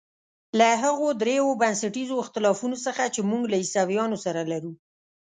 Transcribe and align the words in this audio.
له 0.59 0.67
هغو 0.83 1.07
درېیو 1.21 1.59
بنسټیزو 1.61 2.15
اختلافونو 2.23 2.77
څخه 2.85 3.03
چې 3.13 3.21
موږ 3.31 3.43
له 3.51 3.57
عیسویانو 3.63 4.17
سره 4.25 4.41
لرو. 4.51 4.71